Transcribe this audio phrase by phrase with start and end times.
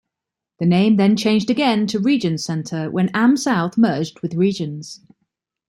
[0.57, 4.99] The name then changed again to Regions Center when AmSouth merged with Regions.